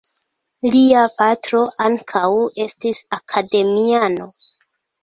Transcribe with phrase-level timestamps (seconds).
[0.75, 2.25] Lia patro ankaŭ
[2.67, 4.33] estis akademiano.